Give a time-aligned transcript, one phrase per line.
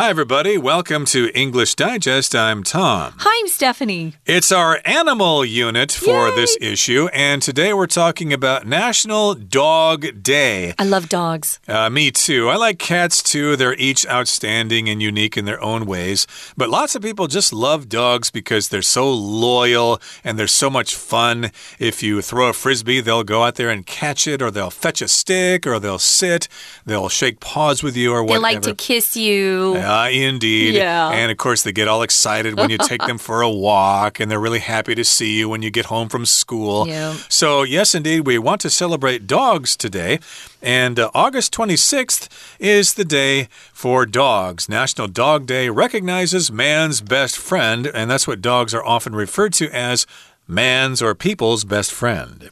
[0.00, 0.56] Hi, everybody.
[0.56, 2.34] Welcome to English Digest.
[2.34, 3.12] I'm Tom.
[3.18, 4.14] Hi, I'm Stephanie.
[4.24, 6.36] It's our animal unit for Yay!
[6.36, 10.72] this issue, and today we're talking about National Dog Day.
[10.78, 11.60] I love dogs.
[11.68, 12.48] Uh, me too.
[12.48, 13.56] I like cats too.
[13.56, 16.26] They're each outstanding and unique in their own ways.
[16.56, 20.94] But lots of people just love dogs because they're so loyal and they're so much
[20.94, 21.50] fun.
[21.78, 25.02] If you throw a frisbee, they'll go out there and catch it, or they'll fetch
[25.02, 26.48] a stick, or they'll sit,
[26.86, 28.38] they'll shake paws with you, or whatever.
[28.38, 29.74] They like to kiss you.
[29.76, 30.74] Uh, indeed.
[30.74, 31.10] Yeah.
[31.10, 34.30] And of course, they get all excited when you take them for a walk, and
[34.30, 36.86] they're really happy to see you when you get home from school.
[36.86, 37.14] Yeah.
[37.28, 40.18] So, yes, indeed, we want to celebrate dogs today.
[40.62, 44.68] And uh, August 26th is the day for dogs.
[44.68, 49.70] National Dog Day recognizes man's best friend, and that's what dogs are often referred to
[49.74, 50.06] as
[50.46, 52.50] man's or people's best friend.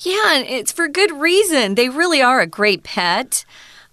[0.00, 1.74] Yeah, and it's for good reason.
[1.74, 3.44] They really are a great pet.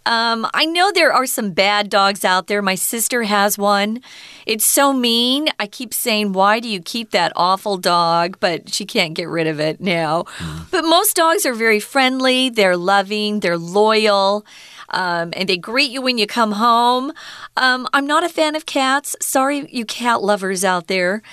[0.06, 2.62] Um, I know there are some bad dogs out there.
[2.62, 4.02] My sister has one.
[4.46, 5.50] It's so mean.
[5.60, 8.38] I keep saying, Why do you keep that awful dog?
[8.40, 10.26] But she can't get rid of it now.
[10.72, 14.46] But most dogs are very friendly, they're loving, they're loyal.
[14.90, 17.12] Um, and they greet you when you come home.
[17.58, 19.16] Um, I'm not a fan of cats.
[19.20, 21.24] Sorry, you cat lovers out there.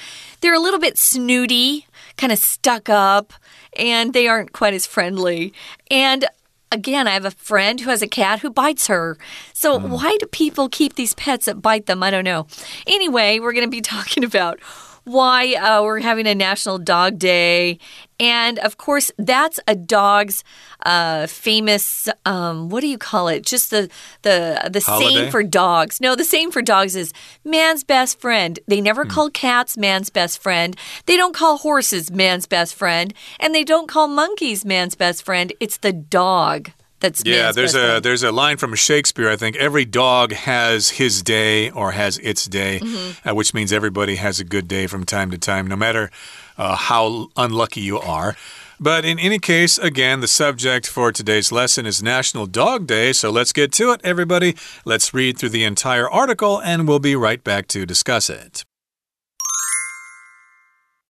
[0.41, 3.33] They're a little bit snooty, kind of stuck up,
[3.77, 5.53] and they aren't quite as friendly.
[5.91, 6.25] And
[6.73, 9.19] again, I have a friend who has a cat who bites her.
[9.53, 9.91] So, hmm.
[9.91, 12.03] why do people keep these pets that bite them?
[12.03, 12.47] I don't know.
[12.87, 14.59] Anyway, we're going to be talking about
[15.05, 17.79] why uh, we're having a National Dog Day.
[18.21, 20.45] And of course, that's a dog's
[20.87, 23.45] uh, famous, um, what do you call it?
[23.45, 23.91] Just the,
[24.23, 25.15] the, the Holiday?
[25.15, 26.01] saying for dogs.
[26.01, 27.13] No, the saying for dogs is
[27.45, 28.61] man's best friend.
[28.69, 30.77] They never call cats man's best friend.
[31.07, 33.13] They don't call horses man's best friend.
[33.41, 35.53] And they don't call monkeys man's best friend.
[35.59, 36.71] It's the dog
[37.03, 39.29] that's Yeah, there's best a there's a line from Shakespeare.
[39.29, 43.29] I think every dog has his day or has its day, Mm-hmm.
[43.29, 46.11] uh, which means everybody has a good day from time to time, no matter
[46.57, 48.35] uh, how unlucky you are.
[48.81, 53.13] But in any case, again, the subject for today's lesson is National Dog Day.
[53.13, 54.57] So let's get to it, everybody.
[54.85, 58.65] Let's read through the entire article, and we'll be right back to discuss it.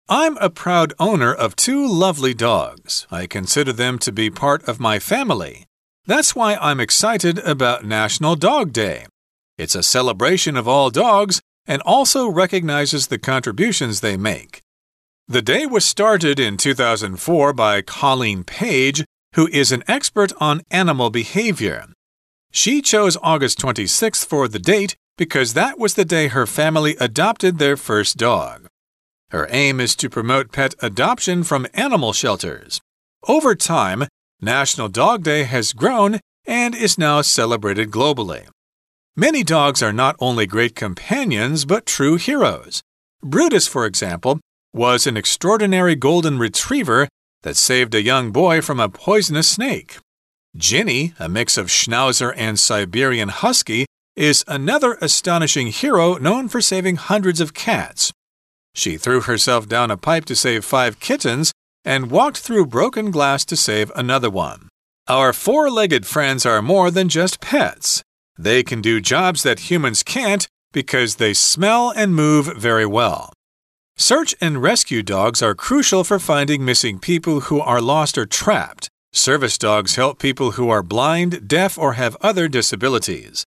[0.08, 3.08] I'm a proud owner of two lovely dogs.
[3.10, 5.66] I consider them to be part of my family.
[6.08, 9.08] That's why I'm excited about National Dog Day.
[9.58, 14.62] It's a celebration of all dogs and also recognizes the contributions they make.
[15.28, 21.10] The day was started in 2004 by Colleen Paige, who is an expert on animal
[21.10, 21.88] behavior.
[22.52, 27.58] She chose August 26th for the date because that was the day her family adopted
[27.58, 28.68] their first dog.
[29.32, 32.80] Her aim is to promote pet adoption from animal shelters.
[33.28, 34.06] Over time,
[34.42, 38.48] National Dog Day has grown and is now celebrated globally.
[39.16, 42.82] Many dogs are not only great companions, but true heroes.
[43.24, 44.42] Brutus, for example,
[44.74, 47.08] was an extraordinary golden retriever
[47.44, 50.00] that saved a young boy from a poisonous snake.
[50.58, 53.86] Ginny, a mix of Schnauzer and Siberian Husky,
[54.18, 58.12] is another astonishing hero known for saving hundreds of cats.
[58.74, 61.54] She threw herself down a pipe to save five kittens
[61.86, 64.68] and walked through broken glass to save another one.
[65.08, 68.04] Our four legged friends are more than just pets.
[68.38, 73.32] They can do jobs that humans can't because they smell and move very well.
[73.98, 78.90] Search and rescue dogs are crucial for finding missing people who are lost or trapped.
[79.14, 83.46] Service dogs help people who are blind, deaf, or have other disabilities.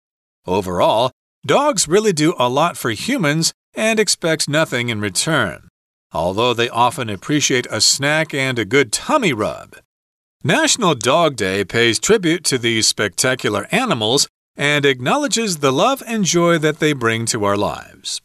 [0.45, 1.09] Overall,
[1.43, 5.67] dogs really do a lot for humans and expect nothing in return,
[6.11, 9.75] although they often appreciate a snack and a good tummy rub.
[10.43, 16.57] National Dog Day pays tribute to these spectacular animals and acknowledges the love and joy
[16.57, 18.21] that they bring to our lives.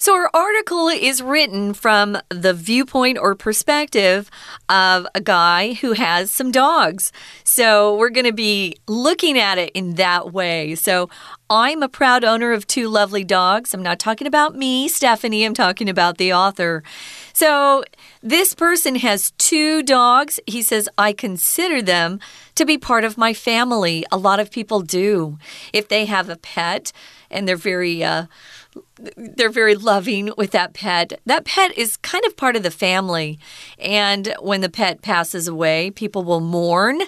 [0.00, 4.30] So, our article is written from the viewpoint or perspective
[4.68, 7.10] of a guy who has some dogs.
[7.42, 10.76] So, we're going to be looking at it in that way.
[10.76, 11.10] So,
[11.50, 13.74] I'm a proud owner of two lovely dogs.
[13.74, 16.84] I'm not talking about me, Stephanie, I'm talking about the author.
[17.32, 17.82] So,
[18.22, 20.38] this person has two dogs.
[20.46, 22.20] He says, I consider them
[22.54, 24.04] to be part of my family.
[24.12, 25.38] A lot of people do.
[25.72, 26.92] If they have a pet
[27.32, 28.26] and they're very, uh,
[29.16, 31.20] they're very loving with that pet.
[31.26, 33.38] That pet is kind of part of the family.
[33.78, 37.02] And when the pet passes away, people will mourn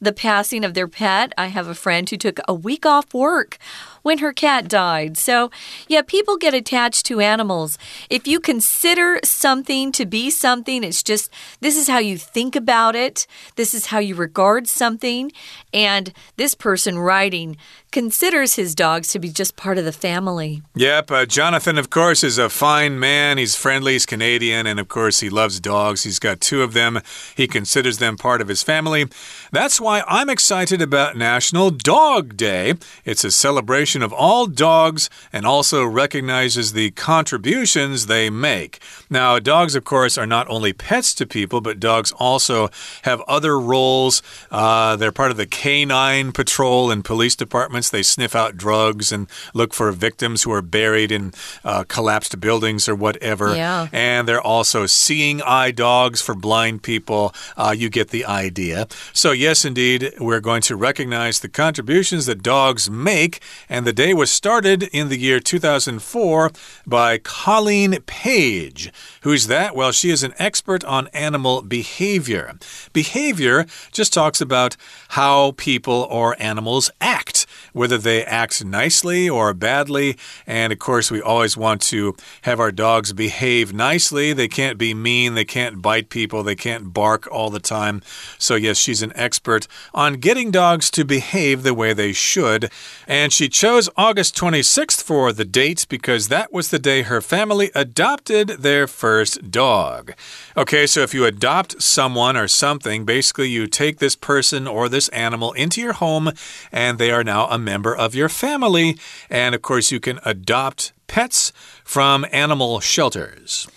[0.00, 1.32] the passing of their pet.
[1.36, 3.58] I have a friend who took a week off work
[4.02, 5.16] when her cat died.
[5.16, 5.50] So,
[5.88, 7.78] yeah, people get attached to animals.
[8.08, 11.30] If you consider something to be something, it's just
[11.60, 13.26] this is how you think about it,
[13.56, 15.32] this is how you regard something.
[15.72, 17.56] And this person writing
[17.92, 20.62] considers his dogs to be just part of the family.
[20.74, 21.10] Yep.
[21.10, 23.38] Uh, Jonathan, of course, is a fine man.
[23.38, 26.04] He's friendly, he's Canadian, and of course, he loves dogs.
[26.04, 27.00] He's got two of them.
[27.36, 29.06] He considers them part of his family.
[29.50, 32.74] That's why I'm excited about National Dog Day.
[33.04, 38.80] It's a celebration of all dogs and also recognizes the contributions they make.
[39.10, 42.70] Now, dogs, of course, are not only pets to people, but dogs also
[43.02, 44.22] have other roles.
[44.50, 47.90] Uh, they're part of the canine patrol and police departments.
[47.90, 51.32] They sniff out drugs and look for victims who are buried in
[51.64, 53.54] uh, collapsed buildings or whatever.
[53.54, 53.88] Yeah.
[53.92, 57.34] And they're also seeing eye dogs for blind people.
[57.56, 58.86] Uh, you get the idea.
[59.12, 63.40] So, yes, indeed, we're going to recognize the contributions that dogs make.
[63.68, 66.50] And the day was started in the year 2004
[66.86, 68.92] by Colleen Paige.
[69.22, 69.76] Who's that?
[69.76, 72.54] Well, she is an expert on animal behavior.
[72.92, 74.76] Behavior just talks about
[75.10, 80.16] how people or animals act, whether they act nicely or badly.
[80.46, 84.32] And of course, we always want to have our dogs behave nicely.
[84.32, 88.02] They can't be mean, they can't bite people, they can't bark all the time.
[88.36, 92.70] So, yes, she's an expert on getting dogs to behave the way they should.
[93.06, 97.70] And she chose August 26th for the date because that was the day her family
[97.74, 100.12] adopted their first dog.
[100.56, 105.08] Okay, so if you adopt someone or something, basically you take this person or this
[105.10, 106.32] animal into your home
[106.72, 108.98] and they are now a member of your family.
[109.30, 111.52] And of course, you can adopt pets
[111.84, 113.68] from animal shelters.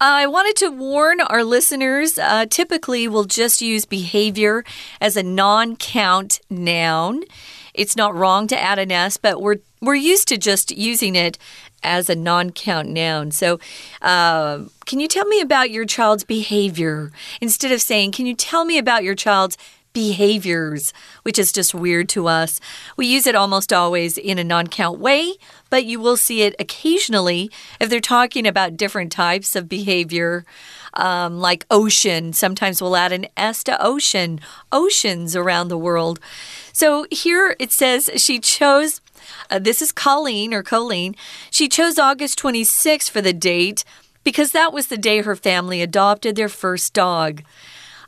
[0.00, 4.64] I wanted to warn our listeners uh, typically, we'll just use behavior
[5.00, 7.24] as a non count noun.
[7.74, 11.38] It's not wrong to add an S, but we're we're used to just using it
[11.82, 13.30] as a non count noun.
[13.30, 13.58] So,
[14.00, 17.10] uh, can you tell me about your child's behavior?
[17.40, 19.56] Instead of saying, Can you tell me about your child's
[19.92, 20.92] behaviors,
[21.22, 22.60] which is just weird to us.
[22.96, 25.34] We use it almost always in a non count way,
[25.70, 30.44] but you will see it occasionally if they're talking about different types of behavior.
[30.94, 32.34] Um, like ocean.
[32.34, 34.40] Sometimes we'll add an S to ocean,
[34.70, 36.20] oceans around the world.
[36.72, 39.00] So here it says she chose,
[39.50, 41.14] uh, this is Colleen or Colleen.
[41.50, 43.84] She chose August 26th for the date
[44.24, 47.42] because that was the day her family adopted their first dog.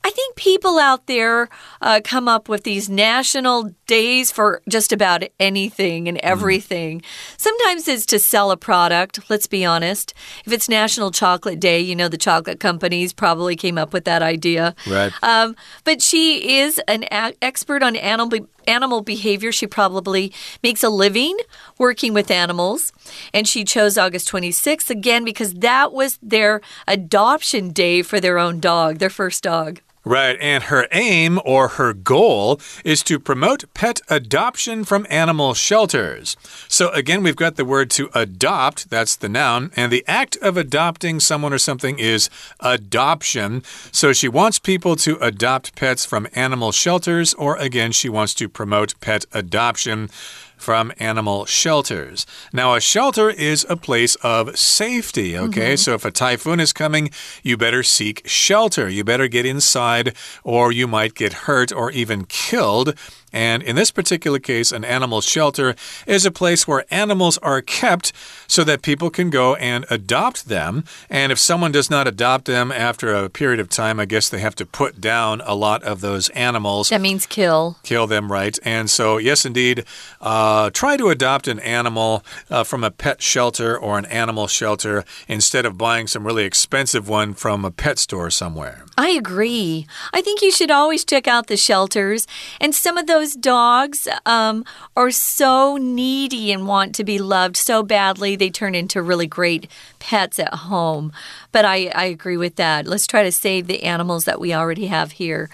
[0.06, 1.48] I think people out there
[1.80, 6.26] uh, come up with these national days for just about anything and mm-hmm.
[6.26, 7.00] everything.
[7.00, 7.04] Mm.
[7.38, 10.12] Sometimes it's to sell a product, let's be honest.
[10.44, 14.20] If it's National Chocolate Day, you know, the chocolate companies probably came up with that
[14.20, 14.74] idea.
[14.86, 15.10] Right.
[15.22, 19.52] Um, but she is an expert on animal animal behavior.
[19.52, 20.32] She probably
[20.62, 21.36] makes a living
[21.78, 22.92] working with animals.
[23.32, 28.60] And she chose August 26th again because that was their adoption day for their own
[28.60, 29.80] dog, their first dog.
[30.06, 36.36] Right, and her aim or her goal is to promote pet adoption from animal shelters.
[36.68, 40.58] So again, we've got the word to adopt, that's the noun, and the act of
[40.58, 42.28] adopting someone or something is
[42.60, 43.62] adoption.
[43.92, 48.48] So she wants people to adopt pets from animal shelters, or again, she wants to
[48.48, 50.10] promote pet adoption
[50.56, 52.26] from animal shelters.
[52.52, 55.72] Now, a shelter is a place of safety, okay?
[55.72, 55.84] Mm -hmm.
[55.84, 57.10] So if a typhoon is coming,
[57.42, 58.88] you better seek shelter.
[58.88, 60.12] You better get inside,
[60.42, 62.94] or you might get hurt or even killed.
[63.34, 65.74] And in this particular case, an animal shelter
[66.06, 68.12] is a place where animals are kept
[68.46, 70.84] so that people can go and adopt them.
[71.10, 74.38] And if someone does not adopt them after a period of time, I guess they
[74.38, 76.90] have to put down a lot of those animals.
[76.90, 77.76] That means kill.
[77.82, 78.56] Kill them, right?
[78.64, 79.84] And so, yes, indeed,
[80.20, 85.04] uh, try to adopt an animal uh, from a pet shelter or an animal shelter
[85.26, 88.84] instead of buying some really expensive one from a pet store somewhere.
[88.96, 89.88] I agree.
[90.12, 92.28] I think you should always check out the shelters.
[92.60, 97.56] And some of those those dogs um, are so needy and want to be loved
[97.56, 99.66] so badly, they turn into really great
[99.98, 101.10] pets at home.
[101.50, 102.86] But I, I agree with that.
[102.86, 105.48] Let's try to save the animals that we already have here.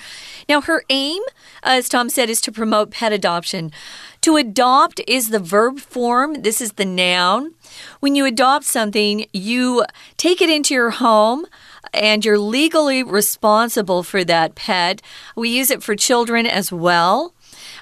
[0.48, 1.22] Now, her aim,
[1.62, 3.70] as Tom said, is to promote pet adoption.
[4.22, 7.54] To adopt is the verb form, this is the noun.
[8.00, 9.84] When you adopt something, you
[10.16, 11.46] take it into your home
[11.94, 15.02] and you're legally responsible for that pet.
[15.36, 17.32] We use it for children as well.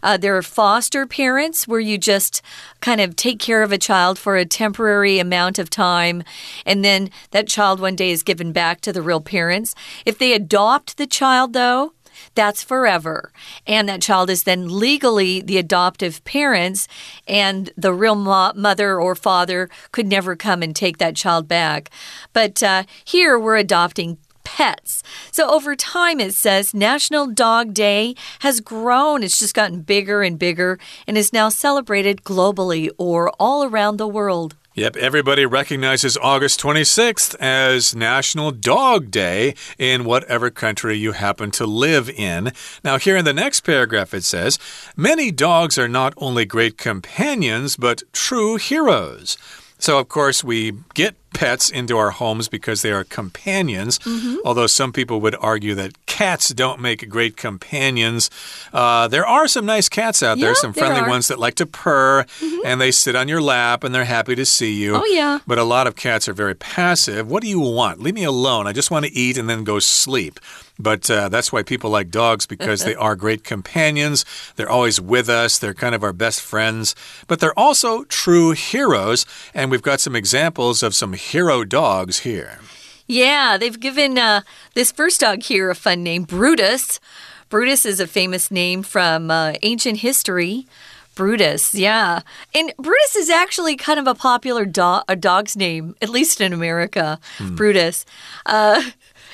[0.03, 2.43] Uh, there are foster parents where you just
[2.81, 6.23] kind of take care of a child for a temporary amount of time,
[6.65, 9.75] and then that child one day is given back to the real parents.
[10.05, 11.93] If they adopt the child, though,
[12.35, 13.33] that's forever.
[13.67, 16.89] And that child is then legally the adoptive parents,
[17.27, 21.91] and the real mo mother or father could never come and take that child back.
[22.33, 24.19] But uh, here we're adopting
[24.57, 25.03] pets.
[25.31, 29.23] So over time, it says National Dog Day has grown.
[29.23, 34.09] It's just gotten bigger and bigger and is now celebrated globally or all around the
[34.09, 34.57] world.
[34.75, 41.67] Yep, everybody recognizes August 26th as National Dog Day in whatever country you happen to
[41.67, 42.53] live in.
[42.83, 44.59] Now, here in the next paragraph, it says
[44.97, 49.37] Many dogs are not only great companions, but true heroes.
[49.81, 53.99] So, of course, we get pets into our homes because they are companions.
[54.05, 54.37] Mm -hmm.
[54.45, 58.31] Although some people would argue that cats don't make great companions.
[58.73, 61.09] Uh, there are some nice cats out there, some friendly are.
[61.09, 62.67] ones that like to purr mm -hmm.
[62.67, 64.97] and they sit on your lap and they're happy to see you.
[64.97, 65.39] Oh, yeah.
[65.47, 67.23] But a lot of cats are very passive.
[67.29, 68.03] What do you want?
[68.03, 68.71] Leave me alone.
[68.71, 70.41] I just want to eat and then go sleep.
[70.79, 74.25] But uh, that's why people like dogs because they are great companions.
[74.57, 75.59] They're always with us.
[75.59, 76.95] They're kind of our best friends.
[77.27, 79.27] But they're also true heroes.
[79.55, 82.61] And we've got some examples of some hero dogs here.
[83.07, 84.43] Yeah, they've given uh,
[84.75, 87.01] this first dog here a fun name, Brutus.
[87.49, 90.67] Brutus is a famous name from uh, ancient history.
[91.15, 92.21] Brutus, yeah.
[92.55, 96.53] And Brutus is actually kind of a popular do a dog's name, at least in
[96.53, 97.19] America.
[97.39, 97.57] Hmm.
[97.57, 98.07] Brutus.
[98.47, 98.83] Uh,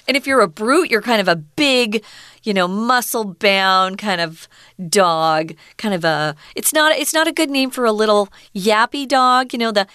[0.09, 2.03] and if you're a brute, you're kind of a big,
[2.43, 4.49] you know, muscle bound kind of
[4.89, 5.53] dog.
[5.77, 9.53] Kind of a it's not it's not a good name for a little yappy dog,
[9.53, 9.87] you know, the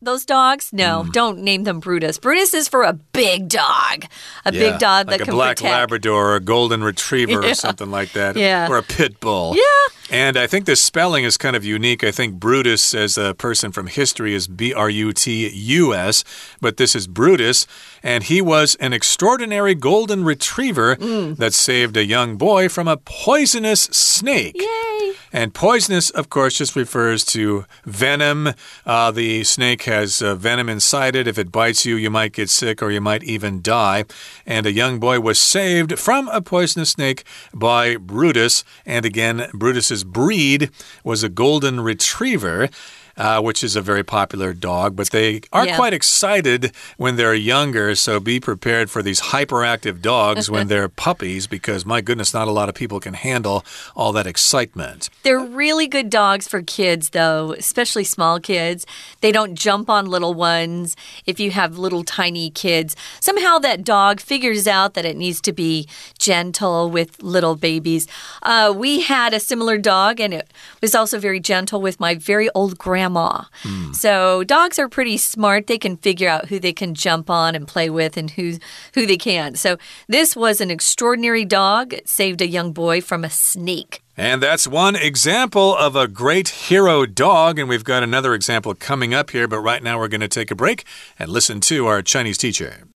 [0.00, 0.72] those dogs?
[0.72, 1.12] No, mm.
[1.12, 2.18] don't name them Brutus.
[2.18, 4.04] Brutus is for a big dog,
[4.44, 5.72] a yeah, big dog like that a black protect.
[5.72, 7.50] Labrador or a golden retriever yeah.
[7.50, 8.36] or something like that.
[8.36, 9.54] Yeah, or a pit bull.
[9.56, 9.62] Yeah.
[10.08, 12.04] And I think this spelling is kind of unique.
[12.04, 16.22] I think Brutus, as a person from history, is B R U T U S,
[16.60, 17.66] but this is Brutus,
[18.06, 21.36] and he was an extraordinary golden retriever mm.
[21.38, 24.54] that saved a young boy from a poisonous snake.
[24.54, 25.14] Yay!
[25.32, 28.50] And poisonous, of course, just refers to venom.
[28.86, 31.26] Uh, the snake has uh, venom inside it.
[31.26, 34.04] If it bites you, you might get sick or you might even die.
[34.46, 38.62] And a young boy was saved from a poisonous snake by Brutus.
[38.86, 40.70] And again, Brutus's breed
[41.02, 42.70] was a golden retriever
[43.16, 45.76] uh, which is a very popular dog, but they are yeah.
[45.76, 47.94] quite excited when they're younger.
[47.94, 52.50] So be prepared for these hyperactive dogs when they're puppies because, my goodness, not a
[52.50, 55.08] lot of people can handle all that excitement.
[55.22, 58.86] They're really good dogs for kids, though, especially small kids.
[59.20, 60.96] They don't jump on little ones.
[61.24, 65.52] If you have little tiny kids, somehow that dog figures out that it needs to
[65.52, 65.88] be
[66.26, 68.08] gentle with little babies.
[68.42, 70.52] Uh, we had a similar dog, and it
[70.82, 73.44] was also very gentle with my very old grandma.
[73.62, 73.94] Mm.
[73.94, 75.66] So dogs are pretty smart.
[75.66, 78.46] They can figure out who they can jump on and play with and who
[78.94, 79.56] who they can't.
[79.56, 79.76] So
[80.08, 81.92] this was an extraordinary dog.
[81.92, 84.02] It saved a young boy from a snake.
[84.16, 87.58] And that's one example of a great hero dog.
[87.58, 89.46] And we've got another example coming up here.
[89.46, 90.84] But right now, we're going to take a break
[91.18, 92.88] and listen to our Chinese teacher.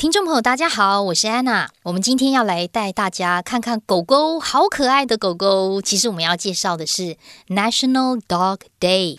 [0.00, 1.70] 听众朋友，大家好，我是安娜。
[1.82, 5.82] 我们今天要来带大家看看狗狗，好可爱的狗狗。
[5.82, 9.18] 其实我们要介绍的是 National Dog Day。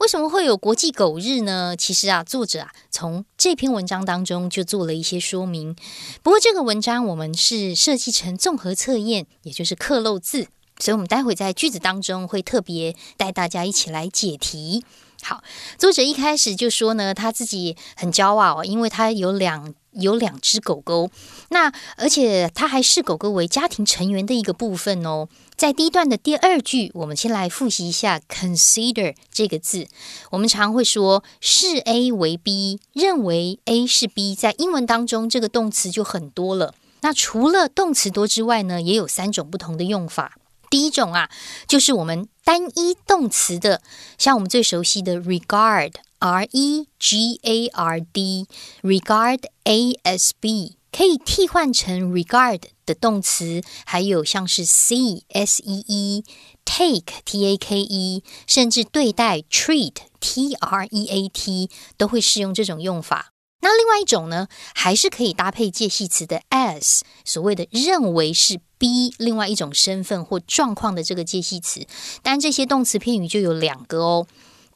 [0.00, 1.74] 为什么会有国际狗日呢？
[1.74, 5.74] 其实啊，作者啊从这篇文章当中就做了一些说明。
[6.22, 14.84] 不过这个文章我们是设计成综合测验，也就是刻漏字，所以我们待会在句子当中会特别带大家一起来解题。
[15.22, 15.42] 好，
[15.78, 19.72] 作者一开始就说呢，他自己很骄傲，因为他有两。
[19.92, 21.10] 有两只狗狗，
[21.48, 25.28] 那而且它还视狗狗为家庭成员的一个部分哦。
[25.56, 29.88] 在第一段的第二句，我们先来复习一下 “consider” 这个字。
[30.30, 36.74] 我们常会说视 A 为 B，认为 A 是 B，在英文当中这个动词就很多了。
[37.00, 40.36] 那除了动词多之外呢，也有三种不同的用法。
[40.70, 41.30] 第一种啊，
[41.66, 43.80] 就是我们单一动词的，
[44.18, 45.92] 像我们最熟悉的 regard。
[46.18, 48.46] R E G A R D
[48.82, 56.24] regard A S B 可以替换成 regard 的动词，还有像是 see S E E
[56.64, 63.32] take T A K E，甚至对待 treat T R E A T 都会适用这种用法。
[63.60, 71.86] 那另外一种呢，还是可以搭配介系词的 as，所谓的认为是 B 另外一种身份或状况的这个介系词。
[72.22, 74.26] 但，这些动词片语就有两个哦。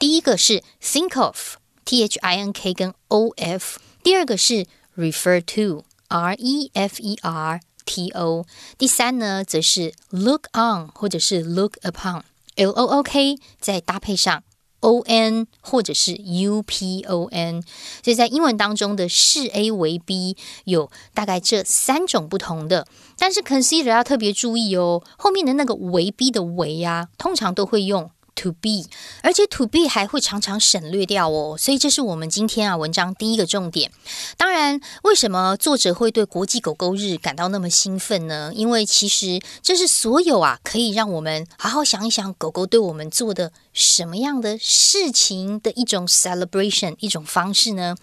[0.02, 4.66] 第一个是 think of，T H I N K 跟 O F；第二个是
[4.96, 8.42] refer to，R E F E R T O；
[8.76, 14.42] 第三呢，则是 look on 或者是 look upon，L O O K，再搭配上
[14.80, 17.62] O N 或者是 U P O N，
[18.02, 22.88] 所以在英文当中的视 A 为 B 有大概这三种不同的。
[23.16, 28.10] 但是 consider 要特别注意哦，后面的那个为 B 的为呀，通常都会用。
[28.34, 28.88] To be，
[29.22, 33.92] 而且 to be 还会常常省略掉哦，所以这是我们今天啊文章第一个重点。
[34.36, 38.50] 当然，为什么作者会对国际狗狗日感到那么兴奋呢？
[38.54, 47.94] 因为其实这是所有啊可以让我们好好想一想狗狗对我们做的什么样的事情的一种 celebration 一种方式呢？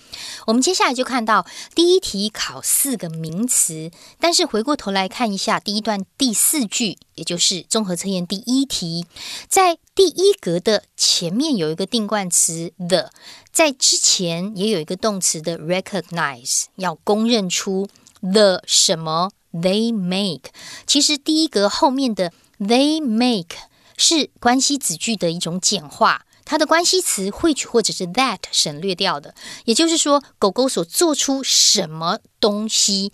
[0.45, 1.45] 我们接下来就看到
[1.75, 9.05] 第一题考四个名词，但是回过头来看一下第一段第四句，也就是综合测验第一题，
[9.50, 9.79] 在。
[9.99, 13.09] 第一格的前面有一个定冠词 the，
[13.51, 17.89] 在之前也有一个动词的 recognize，要公认出
[18.21, 20.51] the 什么 they make。
[20.87, 23.57] 其实第一格后面的 they make
[23.97, 29.35] 是关系子句的一种简化，它的关系词 which 或者是 that 省略掉的。
[29.65, 33.11] 也就是说，狗狗所做出什么东西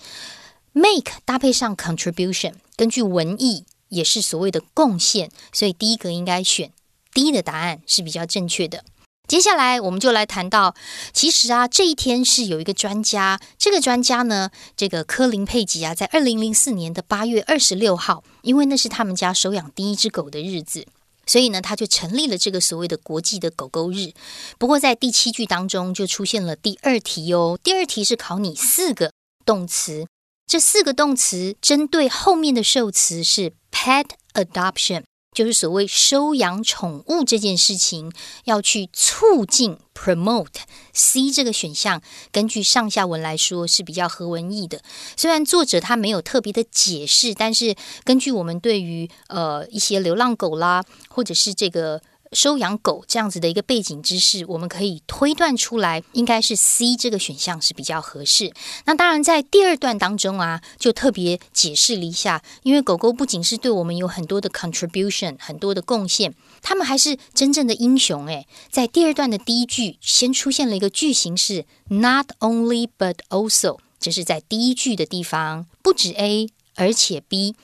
[0.74, 3.66] ，make 搭配上 contribution，根据文意。
[3.90, 6.72] 也是所谓的贡献，所以第一个应该选
[7.14, 8.84] D 的答案是比较正确的。
[9.28, 10.76] 接下来我们就来谈到，
[11.12, 20.86] 其实啊，这一天是有一个专家，这个专家呢，这个科林佩吉啊，在二零零四年的八月二十六号，因为那是他们家收养第一只狗的日子，
[21.26, 24.12] 所以呢，他就成立了这个所谓的国际的狗狗日。
[24.60, 29.12] 不过在第七句当中就出现了第二题哦，第二题是考你四个
[29.44, 30.06] 动词。
[30.46, 34.06] 这四个动词针对后面的受词是 pet
[34.36, 35.04] adoption，
[35.34, 38.10] 就是所谓收养宠物这件事情
[38.46, 40.62] 要去促进 promote。
[40.94, 42.02] C 这个选项
[42.32, 44.82] 根据上下文来说是比较合文意的。
[45.18, 52.02] 虽然作者他没有特别的解释，但是根据我们对于呃一些流浪狗啦，或者是这个。
[52.36, 58.54] 收养狗这样子的一个背景知识，我们可以推断出来，应该是 C 这个选项是比较合适。
[58.86, 68.28] 那当然，在第二段当中啊，就特别解释了一下，因为狗狗不仅是对我们有很多的 contribution，很多的贡献，它们还是真正的英雄。
[68.28, 77.56] 诶，在第二段的第一句，先出现了一个句型是 not only but also，这是在第一句的地方，不止 A，而且 B。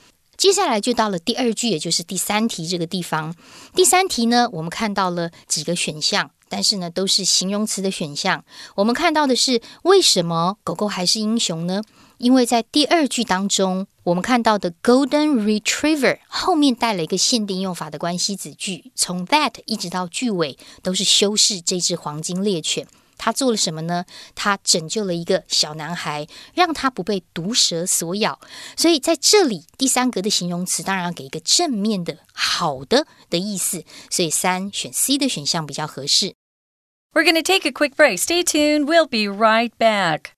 [0.42, 3.32] 接下来就到了第二句，也就是第三题这个地方。
[3.76, 8.44] 第三题呢，我们看到了几个选项，但是呢都是形容词的选项。
[8.74, 11.80] 我们看到的是为什么狗狗还是英雄呢？
[12.18, 22.88] 因为在第二句当中，我们看到的 Golden Retriever 后面带了一个限定用法的关系子句，从 that 一直到句尾都是修饰这只黄金猎犬。
[23.21, 24.05] 他做了什么呢？
[24.35, 28.39] 他拯救了一个小男孩，让他不被毒蛇所咬。
[28.75, 33.83] 所以在这里，第三格的形容词当然要给一个正面的、好的的意思。
[34.09, 36.35] 所以三选 C 的选项比较合适。
[37.13, 38.19] We're going to take a quick break.
[38.19, 38.85] Stay tuned.
[38.85, 40.33] We'll be right back.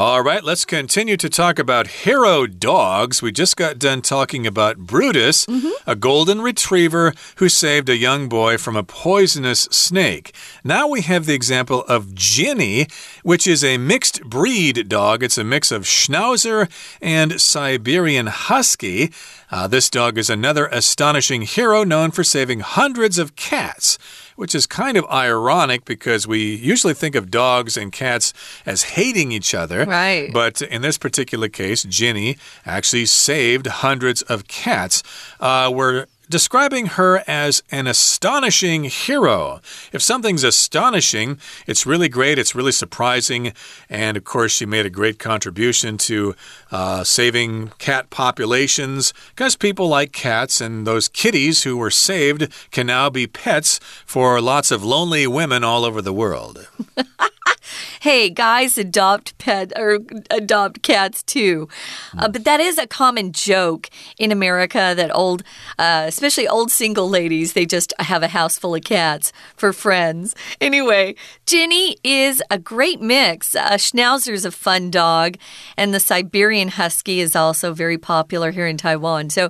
[0.00, 3.20] All right, let's continue to talk about hero dogs.
[3.20, 5.72] We just got done talking about Brutus, mm -hmm.
[5.86, 10.32] a golden retriever who saved a young boy from a poisonous snake.
[10.64, 12.86] Now we have the example of Ginny,
[13.24, 15.22] which is a mixed breed dog.
[15.22, 16.68] It's a mix of Schnauzer
[17.02, 19.10] and Siberian Husky.
[19.52, 23.98] Uh, this dog is another astonishing hero known for saving hundreds of cats
[24.36, 28.32] which is kind of ironic because we usually think of dogs and cats
[28.66, 29.84] as hating each other.
[29.84, 30.30] Right.
[30.32, 35.02] But in this particular case, Ginny actually saved hundreds of cats.
[35.40, 39.60] Uh, we're describing her as an astonishing hero.
[39.92, 43.52] If something's astonishing, it's really great, it's really surprising,
[43.90, 46.34] and of course, she made a great contribution to
[46.70, 52.86] uh, saving cat populations because people like cats, and those kitties who were saved can
[52.86, 56.68] now be pets for lots of lonely women all over the world.
[58.00, 59.98] hey, guys adopt pet or
[60.30, 61.68] adopt cats too.
[62.16, 63.88] Uh, but that is a common joke
[64.18, 65.42] in America that old,
[65.78, 70.36] uh, especially old single ladies, they just have a house full of cats for friends.
[70.60, 71.14] Anyway,
[71.46, 73.56] Ginny is a great mix.
[73.56, 75.38] Uh, Schnauzer's a fun dog,
[75.78, 79.30] and the Siberian Husky is also very popular here in Taiwan.
[79.30, 79.46] So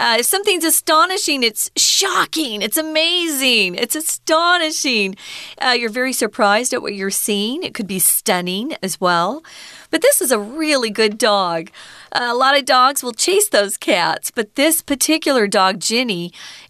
[0.00, 5.16] uh, if something's astonishing, it's shocking, it's amazing, it's astonishing.
[5.60, 7.62] Uh, you're very surprised at what you're seeing.
[7.62, 9.42] It could be stunning as well.
[9.90, 11.70] But this is a really good dog.
[12.10, 16.13] Uh, a lot of dogs will chase those cats, but this particular dog, Ginny,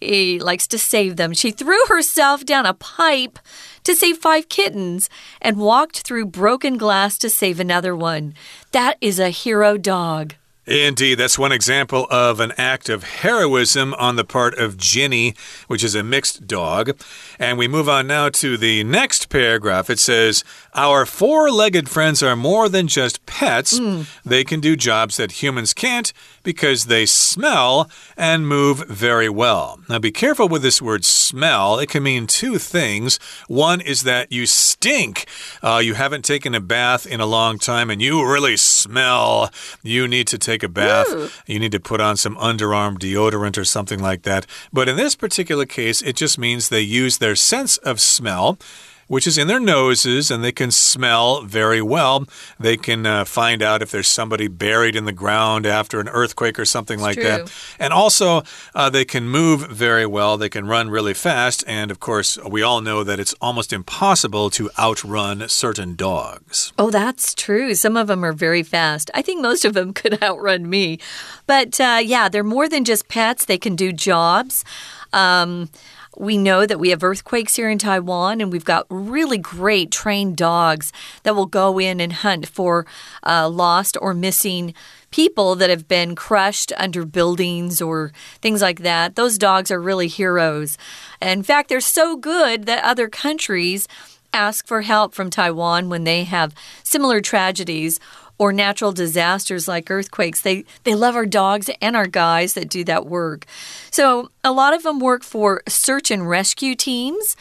[0.02, 1.32] Eh, likes to save them.
[1.34, 3.38] She threw herself down a pipe
[3.84, 5.08] to save five kittens
[5.40, 8.34] and walked through broken glass to save another one.
[8.72, 10.34] That is a hero dog.
[10.66, 15.34] Indeed, that's one example of an act of heroism on the part of Ginny,
[15.66, 16.98] which is a mixed dog.
[17.38, 19.90] And we move on now to the next paragraph.
[19.90, 20.42] It says,
[20.74, 23.78] Our four legged friends are more than just pets.
[23.78, 24.06] Mm.
[24.24, 29.80] They can do jobs that humans can't because they smell and move very well.
[29.88, 31.78] Now, be careful with this word smell.
[31.78, 33.18] It can mean two things.
[33.48, 35.26] One is that you stink,
[35.62, 39.50] uh, you haven't taken a bath in a long time, and you really smell.
[39.82, 41.28] You need to take take a bath, Ooh.
[41.46, 44.46] you need to put on some underarm deodorant or something like that.
[44.72, 48.58] But in this particular case, it just means they use their sense of smell
[49.06, 52.26] which is in their noses, and they can smell very well.
[52.58, 56.58] They can uh, find out if there's somebody buried in the ground after an earthquake
[56.58, 57.24] or something it's like true.
[57.24, 57.52] that.
[57.78, 58.42] And also,
[58.74, 60.36] uh, they can move very well.
[60.36, 61.64] They can run really fast.
[61.66, 66.72] And of course, we all know that it's almost impossible to outrun certain dogs.
[66.78, 67.74] Oh, that's true.
[67.74, 69.10] Some of them are very fast.
[69.14, 70.98] I think most of them could outrun me.
[71.46, 74.64] But uh, yeah, they're more than just pets, they can do jobs.
[75.12, 75.70] Um,
[76.16, 80.36] we know that we have earthquakes here in Taiwan, and we've got really great trained
[80.36, 82.86] dogs that will go in and hunt for
[83.24, 84.74] uh, lost or missing
[85.10, 89.14] people that have been crushed under buildings or things like that.
[89.14, 90.76] Those dogs are really heroes.
[91.22, 93.86] In fact, they're so good that other countries
[94.32, 98.00] ask for help from Taiwan when they have similar tragedies
[98.38, 100.40] or natural disasters like earthquakes.
[100.40, 103.46] They they love our dogs and our guys that do that work.
[103.90, 107.36] So, a lot of them work for search and rescue teams,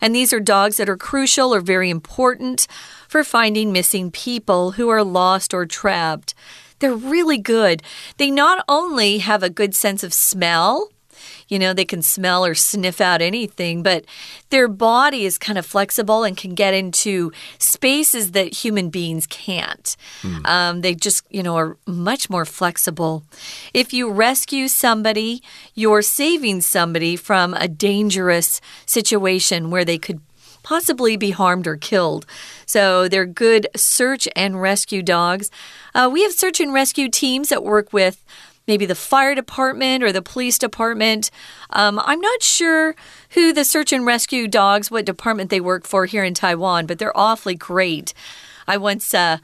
[0.00, 2.66] and these are dogs that are crucial or very important
[3.08, 6.34] for finding missing people who are lost or trapped.
[6.78, 7.82] They're really good.
[8.18, 10.90] They not only have a good sense of smell,
[11.48, 14.04] you know, they can smell or sniff out anything, but
[14.50, 19.96] their body is kind of flexible and can get into spaces that human beings can't.
[20.22, 20.46] Mm.
[20.46, 23.22] Um, they just, you know, are much more flexible.
[23.72, 25.42] If you rescue somebody,
[25.74, 30.20] you're saving somebody from a dangerous situation where they could
[30.66, 32.26] possibly be harmed or killed.
[32.66, 35.48] So they're good search and rescue dogs.
[35.94, 38.24] Uh, we have search and rescue teams that work with
[38.66, 41.30] maybe the fire department or the police department.
[41.70, 42.94] Um, I'm not sure
[43.30, 46.98] who the search and rescue dogs, what department they work for here in Taiwan, but
[46.98, 48.12] they're awfully great.
[48.68, 49.38] I once uh,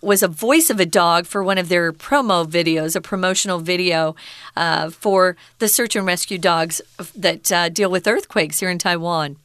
[0.00, 4.14] was a voice of a dog for one of their promo videos, a promotional video
[4.56, 6.80] uh, for the search and rescue dogs
[7.16, 9.36] that uh, deal with earthquakes here in Taiwan.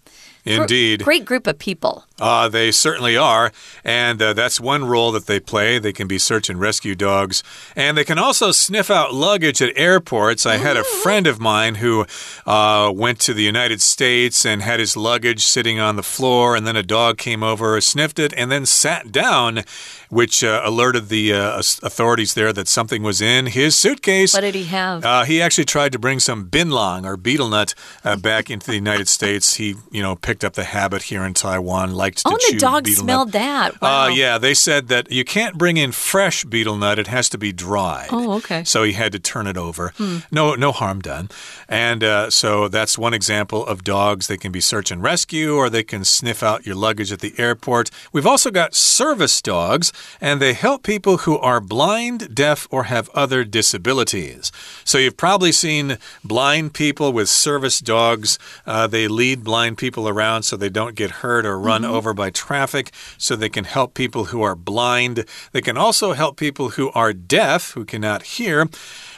[0.46, 1.04] Indeed.
[1.04, 2.06] Great group of people.
[2.20, 3.52] Uh, they certainly are.
[3.84, 5.80] And uh, that's one role that they play.
[5.80, 7.44] They can be search and rescue dogs.
[7.76, 10.46] And they can also sniff out luggage at airports.
[10.46, 11.02] I had a mm.
[11.02, 12.06] friend of mine who
[12.46, 16.56] uh, went to the United States and had his luggage sitting on the floor.
[16.56, 19.64] And then a dog came over, sniffed it, and then sat down,
[20.10, 24.36] which uh, alerted the uh, authorities there that something was in his suitcase.
[24.36, 25.04] What did he have?
[25.04, 27.74] Uh, he actually tried to bring some binlong or betel nut
[28.22, 29.56] back into the United States.
[29.56, 32.60] He, you know, picked up the habit here in Taiwan liked to oh, chew the
[32.60, 33.34] dog smelled nut.
[33.34, 33.72] that.
[33.76, 34.04] Uh, wow.
[34.04, 37.38] Uh, yeah, they said that you can't bring in fresh betel nut; it has to
[37.38, 38.10] be dried.
[38.12, 38.64] Oh, okay.
[38.64, 39.94] So he had to turn it over.
[39.98, 40.18] Hmm.
[40.32, 41.30] No, no harm done.
[41.70, 44.28] And uh, so that's one example of dogs.
[44.28, 47.34] They can be search and rescue, or they can sniff out your luggage at the
[47.38, 47.90] airport.
[48.12, 53.10] We've also got service dogs, and they help people who are blind, deaf, or have
[53.14, 54.52] other disabilities.
[54.84, 58.38] So you've probably seen blind people with service dogs.
[58.66, 61.93] Uh, they lead blind people around so they don't get hurt or run mm -hmm.
[61.94, 65.26] Over by traffic, so they can help people who are blind.
[65.52, 68.68] They can also help people who are deaf, who cannot hear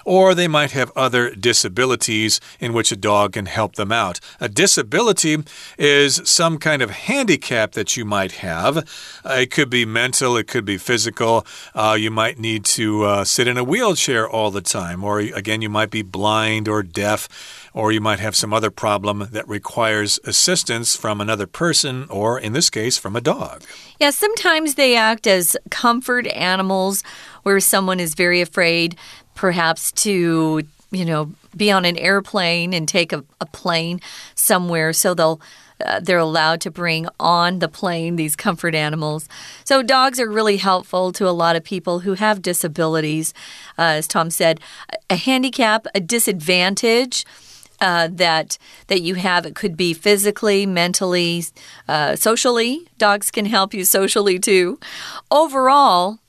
[0.06, 4.20] or they might have other disabilities in which a dog can help them out.
[4.40, 5.44] A disability
[5.78, 8.78] is some kind of handicap that you might have.
[9.26, 11.46] Uh, it could be mental, it could be physical.
[11.74, 15.62] Uh, you might need to uh, sit in a wheelchair all the time, or again,
[15.62, 17.28] you might be blind or deaf
[17.76, 22.54] or you might have some other problem that requires assistance from another person, or in
[22.54, 23.64] this case, from a dog.
[24.00, 27.04] Yeah, sometimes they act as comfort animals
[27.44, 28.96] where someone is very afraid,
[29.36, 30.62] perhaps to,
[30.92, 34.00] you know, be on an airplane and take a, a plane
[34.34, 35.40] somewhere, so they'll.
[35.86, 39.28] Uh, they're allowed to bring on the plane these comfort animals.
[39.66, 43.34] So, dogs are really helpful to a lot of people who have disabilities.
[43.78, 44.62] Uh, as Tom said,
[45.10, 47.26] a handicap, a disadvantage
[47.82, 48.58] uh, that
[48.88, 49.46] that you have.
[49.46, 51.44] It could be physically, mentally,
[51.88, 52.88] uh, socially.
[52.98, 54.80] Dogs can help you socially too.
[55.32, 56.20] Overall,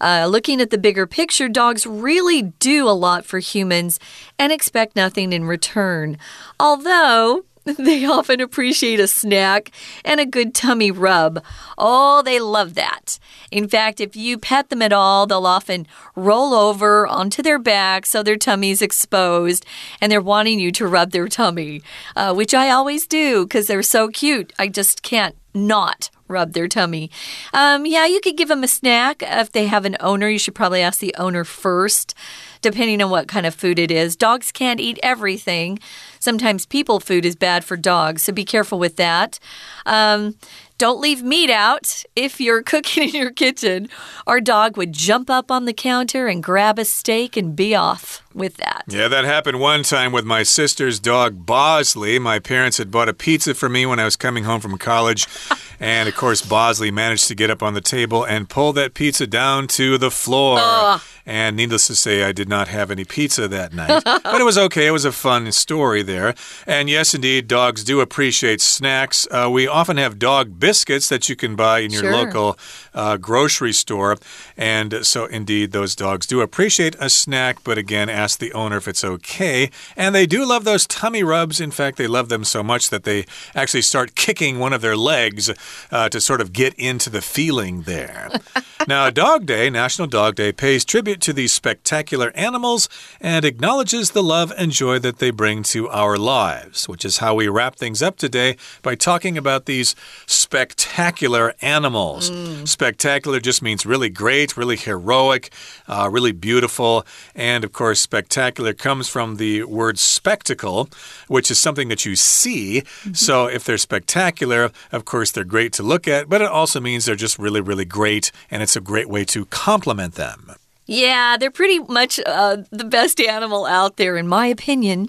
[0.00, 4.00] uh, looking at the bigger picture, dogs really do a lot for humans
[4.38, 6.18] and expect nothing in return.
[6.58, 7.44] Although
[7.82, 9.70] They often appreciate a snack
[10.04, 11.42] and a good tummy rub.
[11.78, 13.18] Oh, they love that.
[13.50, 18.06] In fact, if you pet them at all, they'll often roll over onto their back
[18.06, 19.64] so their tummy's exposed
[20.00, 21.82] and they're wanting you to rub their tummy,
[22.16, 24.52] uh, which I always do because they're so cute.
[24.58, 27.10] I just can't not rub their tummy.
[27.52, 29.22] Um, yeah, you could give them a snack.
[29.22, 32.14] If they have an owner, you should probably ask the owner first,
[32.62, 34.16] depending on what kind of food it is.
[34.16, 35.78] Dogs can't eat everything.
[36.18, 39.38] Sometimes people food is bad for dogs, so be careful with that.
[39.84, 40.36] Um,
[40.78, 43.88] don't leave meat out if you're cooking in your kitchen.
[44.26, 48.21] Our dog would jump up on the counter and grab a steak and be off
[48.34, 48.84] with that.
[48.88, 52.18] Yeah, that happened one time with my sister's dog, Bosley.
[52.18, 55.26] My parents had bought a pizza for me when I was coming home from college.
[55.80, 59.26] and of course, Bosley managed to get up on the table and pull that pizza
[59.26, 61.00] down to the floor.
[61.24, 64.02] And needless to say, I did not have any pizza that night.
[64.04, 64.88] but it was okay.
[64.88, 66.34] It was a fun story there.
[66.66, 69.28] And yes, indeed, dogs do appreciate snacks.
[69.30, 72.12] Uh, we often have dog biscuits that you can buy in your sure.
[72.12, 72.58] local
[72.92, 74.16] uh, grocery store.
[74.56, 77.58] And so, indeed, those dogs do appreciate a snack.
[77.62, 79.70] But again, ask the owner if it's okay.
[79.96, 81.60] And they do love those tummy rubs.
[81.60, 84.96] In fact, they love them so much that they actually start kicking one of their
[84.96, 85.50] legs
[85.90, 88.30] uh, to sort of get into the feeling there.
[88.88, 92.88] now, Dog Day, National Dog Day, pays tribute to these spectacular animals
[93.20, 97.34] and acknowledges the love and joy that they bring to our lives, which is how
[97.34, 102.30] we wrap things up today by talking about these spectacular animals.
[102.30, 102.68] Mm.
[102.68, 105.52] Spectacular just means really great, really heroic,
[105.88, 107.04] uh, really beautiful,
[107.34, 110.90] and of course, spectacular comes from the word spectacle,
[111.28, 112.80] which is something that you see.
[112.80, 113.16] Mm -hmm.
[113.16, 117.04] So if they're spectacular, of course, they're great to look at, but it also means
[117.04, 120.40] they're just really, really great, and it's a great way to compliment them.
[120.86, 125.08] Yeah, they're pretty much uh, the best animal out there, in my opinion.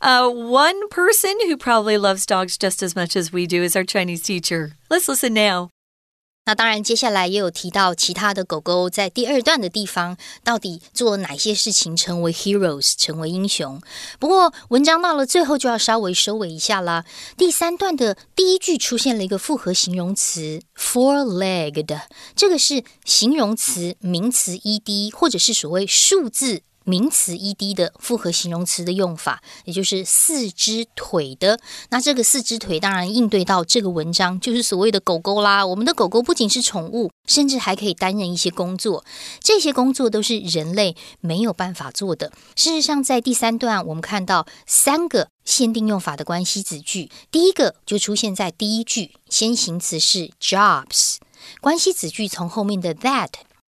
[0.00, 0.28] Uh,
[0.64, 4.22] one person who probably loves dogs just as much as we do is our Chinese
[4.22, 4.70] teacher.
[4.88, 5.68] Let's listen now.
[6.48, 13.78] 那当然，接下来也有提到其他的狗狗在第二段的地方到底做了哪些事情，成为 heroes，成为英雄。
[14.18, 17.04] 不过文章到了最后就要稍微收尾一下啦。
[17.36, 22.00] 第三段的第一句出现了一个复合形容词 four-legged，
[22.34, 26.62] 这个是形容词、名词 ed，或者是所谓数字。
[26.88, 31.60] 名词 ed 的复合形容词的用法，也就是四只腿的。
[31.90, 35.66] 那这个四只腿当然应对到这个文章，就是所谓的狗狗啦。
[35.66, 39.04] 我们的狗狗不仅是宠物，甚至还可以担任一些工作。
[39.40, 42.32] 这些工作都是人类没有办法做的。
[42.56, 51.16] 事实上，在第三段我们看到三个限定用法的关系子句，第一个就出现在第一句，先行词是 jobs，
[51.60, 53.28] 关系子句从后面的 that。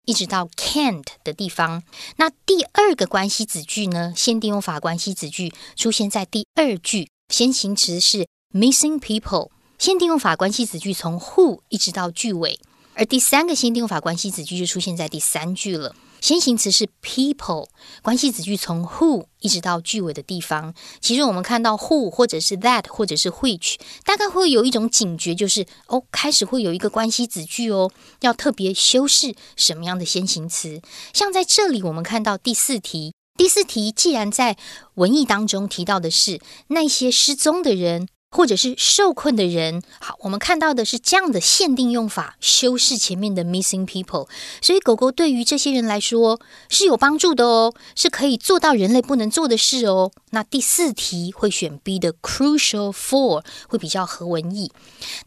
[0.06, 1.84] 一直到 can't 的地方，
[2.18, 4.14] 那第二个关系子句呢？
[4.16, 9.50] 限定用法关系子句出现在第二句，先行词是 missing people。
[9.80, 12.60] 限定用法关系子句从 who 一直到句尾，
[12.94, 15.96] 而第三个限定用法关系子句就出现在第三句了。
[16.24, 17.68] 先行词是 people，
[18.02, 20.74] 关系子句从 who 一直到句尾的地方。
[21.02, 30.82] 其实我们看到 who 或者是 that 或者是 which，大概会有一种警觉，就是哦，开始会有一个关系子句哦，要特别修饰什么样的先行词。
[31.12, 34.56] 像在这里，我们看到第四题，第四题既然在
[34.94, 38.08] 文艺当中提到的是那些失踪的人。
[38.34, 44.28] 或者是受困的人，好，我们看到的是这样的限定用法，修饰前面的 missing people，
[44.60, 50.12] 所以狗狗对于这些人来说是有帮助的哦，是可以做到人类不能做的事哦。
[50.32, 54.72] 那第四题会选 B 的 crucial for 会比较合文意。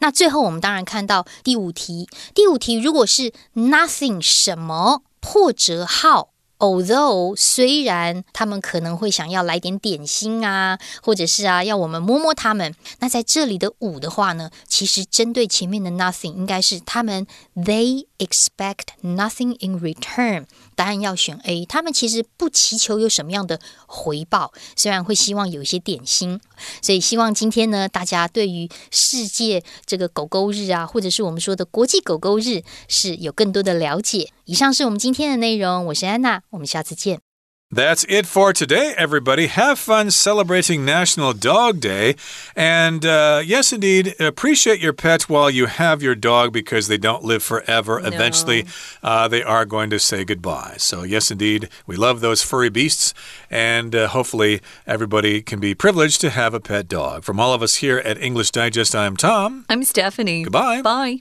[0.00, 6.30] 那最后我们当然看到第五题，第五题如果是 nothing 什么破折号。
[6.58, 20.46] Although 虽然他们可能会想要来点点心啊，或者是啊要我们摸摸他们，那在这里的五的话呢，其实针对前面的 nothing 应该是他们 they expect nothing in return。
[20.76, 23.58] 答案要选 A，他们其实不祈求有什么样的
[23.88, 26.40] 回报，虽然会希望有一些点心。
[26.80, 34.30] 所以希望今天呢，大家对于世界这个狗狗日啊，或者是我们说的国际狗狗日，是有更多的了解。
[34.44, 37.25] 以上是我们今天的内容，我是安娜，我们下次见。
[37.70, 39.48] That's it for today, everybody.
[39.48, 42.14] Have fun celebrating National Dog Day.
[42.54, 47.24] And uh, yes, indeed, appreciate your pet while you have your dog because they don't
[47.24, 48.00] live forever.
[48.00, 48.06] No.
[48.06, 48.66] Eventually,
[49.02, 50.76] uh, they are going to say goodbye.
[50.78, 53.12] So, yes, indeed, we love those furry beasts.
[53.50, 57.24] And uh, hopefully, everybody can be privileged to have a pet dog.
[57.24, 59.64] From all of us here at English Digest, I'm Tom.
[59.68, 60.44] I'm Stephanie.
[60.44, 60.82] Goodbye.
[60.82, 61.18] Bye.